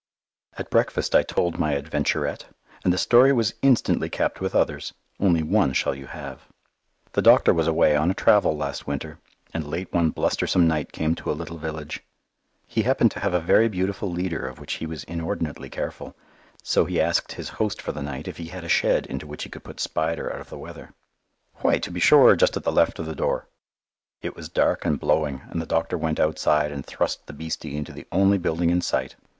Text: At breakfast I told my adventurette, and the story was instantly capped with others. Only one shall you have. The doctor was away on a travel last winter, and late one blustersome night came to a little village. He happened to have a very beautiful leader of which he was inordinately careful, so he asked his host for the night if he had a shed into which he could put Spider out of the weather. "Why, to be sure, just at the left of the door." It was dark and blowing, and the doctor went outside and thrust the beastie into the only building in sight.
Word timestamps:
At 0.57 0.71
breakfast 0.71 1.13
I 1.13 1.21
told 1.21 1.59
my 1.59 1.73
adventurette, 1.75 2.47
and 2.83 2.91
the 2.91 2.97
story 2.97 3.31
was 3.31 3.53
instantly 3.61 4.09
capped 4.09 4.41
with 4.41 4.55
others. 4.55 4.95
Only 5.19 5.43
one 5.43 5.73
shall 5.73 5.93
you 5.93 6.07
have. 6.07 6.47
The 7.13 7.21
doctor 7.21 7.53
was 7.53 7.67
away 7.67 7.95
on 7.95 8.09
a 8.09 8.15
travel 8.15 8.57
last 8.57 8.87
winter, 8.87 9.19
and 9.53 9.67
late 9.67 9.93
one 9.93 10.09
blustersome 10.09 10.65
night 10.67 10.91
came 10.91 11.13
to 11.13 11.29
a 11.31 11.37
little 11.37 11.59
village. 11.59 12.01
He 12.65 12.81
happened 12.81 13.11
to 13.11 13.19
have 13.19 13.35
a 13.35 13.39
very 13.39 13.69
beautiful 13.69 14.09
leader 14.11 14.43
of 14.47 14.57
which 14.59 14.73
he 14.81 14.87
was 14.87 15.03
inordinately 15.03 15.69
careful, 15.69 16.15
so 16.63 16.85
he 16.85 16.99
asked 16.99 17.33
his 17.33 17.49
host 17.61 17.79
for 17.79 17.91
the 17.91 18.01
night 18.01 18.27
if 18.27 18.37
he 18.37 18.47
had 18.47 18.63
a 18.63 18.69
shed 18.69 19.05
into 19.05 19.27
which 19.27 19.43
he 19.43 19.51
could 19.51 19.63
put 19.63 19.79
Spider 19.79 20.33
out 20.33 20.41
of 20.41 20.49
the 20.49 20.57
weather. 20.57 20.95
"Why, 21.57 21.77
to 21.77 21.91
be 21.91 21.99
sure, 21.99 22.35
just 22.35 22.57
at 22.57 22.63
the 22.63 22.71
left 22.71 22.97
of 22.97 23.05
the 23.05 23.13
door." 23.13 23.47
It 24.23 24.35
was 24.35 24.49
dark 24.49 24.83
and 24.83 24.99
blowing, 24.99 25.41
and 25.51 25.61
the 25.61 25.67
doctor 25.67 25.95
went 25.95 26.19
outside 26.19 26.71
and 26.71 26.83
thrust 26.83 27.27
the 27.27 27.33
beastie 27.33 27.77
into 27.77 27.93
the 27.93 28.07
only 28.11 28.39
building 28.39 28.71
in 28.71 28.81
sight. 28.81 29.15